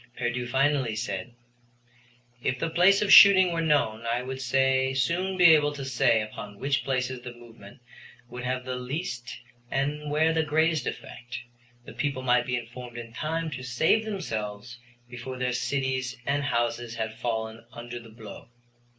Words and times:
Pierdeux 0.17 0.47
finally 0.47 0.95
said: 0.95 1.35
"If 2.41 2.57
the 2.57 2.71
place 2.71 3.03
of 3.03 3.13
shooting 3.13 3.51
were 3.53 3.61
known 3.61 4.03
I 4.07 4.23
would 4.23 4.41
soon 4.41 5.37
be 5.37 5.53
able 5.53 5.73
to 5.73 5.85
say 5.85 6.23
upon 6.23 6.57
which 6.57 6.83
places 6.83 7.21
the 7.21 7.35
movement 7.35 7.81
would 8.27 8.43
have 8.43 8.65
the 8.65 8.77
least 8.77 9.37
and 9.69 10.09
where 10.09 10.33
the 10.33 10.41
greatest 10.41 10.87
effect. 10.87 11.37
The 11.85 11.93
people 11.93 12.23
might 12.23 12.47
be 12.47 12.57
informed 12.57 12.97
in 12.97 13.13
time 13.13 13.51
to 13.51 13.61
save 13.61 14.03
themselves 14.03 14.79
before 15.07 15.37
their 15.37 15.53
cities 15.53 16.17
and 16.25 16.45
houses 16.45 16.95
had 16.95 17.13
fallen 17.19 17.63
under 17.71 17.99
the 17.99 18.09
blow." 18.09 18.49